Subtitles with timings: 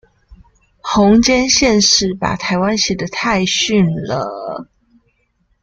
[0.79, 4.67] 弘兼憲史把台灣寫得太遜了